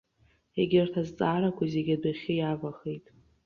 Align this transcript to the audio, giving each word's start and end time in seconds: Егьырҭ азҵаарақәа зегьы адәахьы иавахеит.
Егьырҭ 0.59 0.93
азҵаарақәа 1.01 1.63
зегьы 1.73 1.95
адәахьы 1.97 2.33
иавахеит. 2.35 3.05